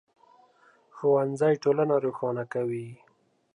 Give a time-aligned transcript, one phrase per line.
[0.95, 2.87] ښوونځی ټولنه روښانه کوي